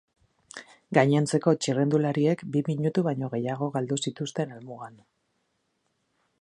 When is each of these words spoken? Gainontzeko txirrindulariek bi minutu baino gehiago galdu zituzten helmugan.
Gainontzeko 0.97 1.53
txirrindulariek 1.65 2.41
bi 2.55 2.63
minutu 2.71 3.05
baino 3.09 3.31
gehiago 3.35 3.71
galdu 3.79 4.01
zituzten 4.07 4.57
helmugan. 4.57 5.01